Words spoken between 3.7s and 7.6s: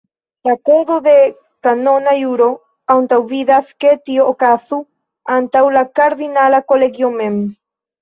ke tio okazu antaŭ la kardinala kolegio mem.